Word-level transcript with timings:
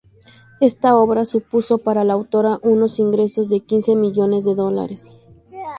Esta 0.61 0.95
obra 0.97 1.25
supuso 1.25 1.77
para 1.77 2.03
la 2.03 2.13
autora 2.13 2.57
unos 2.63 2.97
ingresos 2.97 3.49
de 3.49 3.59
quince 3.61 3.95
millones 3.95 4.45
de 4.45 4.55
dólares. 4.55 5.19